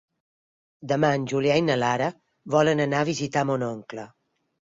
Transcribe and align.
Demà 0.91 1.11
en 1.17 1.27
Julià 1.31 1.57
i 1.61 1.65
na 1.65 1.75
Lara 1.81 2.07
volen 2.57 2.83
anar 2.87 3.03
a 3.03 3.09
visitar 3.11 3.45
mon 3.53 3.69
oncle. 3.71 4.09